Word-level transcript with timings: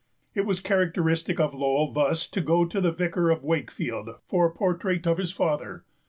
It 0.33 0.47
was 0.47 0.61
characteristic 0.61 1.39
of 1.39 1.53
Lowell 1.53 1.91
thus 1.93 2.27
to 2.29 2.41
go 2.41 2.65
to 2.65 2.81
The 2.81 2.91
Vicar 2.91 3.29
of 3.29 3.43
Wakefield 3.43 4.09
for 4.25 4.47
a 4.47 4.51
portrait 4.51 5.05
of 5.05 5.19
his 5.19 5.31
father. 5.31 5.83